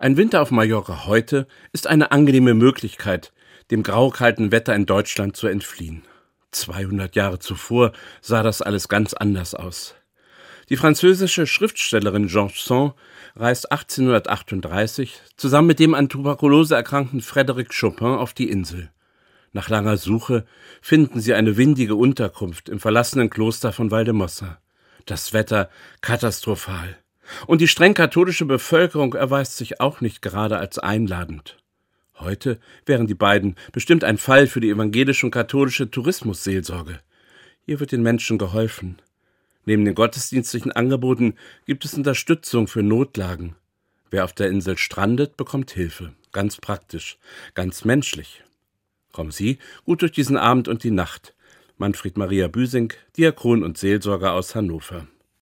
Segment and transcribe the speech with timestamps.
[0.00, 3.32] Ein Winter auf Mallorca heute ist eine angenehme Möglichkeit,
[3.72, 6.02] dem graukalten Wetter in Deutschland zu entfliehen.
[6.52, 7.90] 200 Jahre zuvor
[8.20, 9.96] sah das alles ganz anders aus.
[10.68, 12.94] Die französische Schriftstellerin Georges Sand
[13.34, 18.92] reist 1838 zusammen mit dem an Tuberkulose erkrankten Frédéric Chopin auf die Insel.
[19.50, 20.44] Nach langer Suche
[20.80, 24.60] finden sie eine windige Unterkunft im verlassenen Kloster von Valdemossa.
[25.06, 25.70] Das Wetter
[26.02, 26.98] katastrophal.
[27.46, 31.58] Und die streng katholische Bevölkerung erweist sich auch nicht gerade als einladend.
[32.18, 37.00] Heute wären die beiden bestimmt ein Fall für die evangelische und katholische Tourismusseelsorge.
[37.64, 39.00] Hier wird den Menschen geholfen.
[39.64, 41.34] Neben den gottesdienstlichen Angeboten
[41.66, 43.54] gibt es Unterstützung für Notlagen.
[44.10, 46.14] Wer auf der Insel strandet, bekommt Hilfe.
[46.32, 47.18] Ganz praktisch,
[47.54, 48.42] ganz menschlich.
[49.12, 51.34] Kommen Sie gut durch diesen Abend und die Nacht.
[51.76, 55.06] Manfred Maria Büsing, Diakon und Seelsorger aus Hannover.